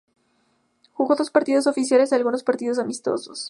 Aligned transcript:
Jugó 0.93 1.15
dos 1.15 1.29
partidos 1.29 1.67
oficiales 1.67 2.11
y 2.11 2.15
algunos 2.15 2.43
partidos 2.43 2.79
amistosos. 2.79 3.39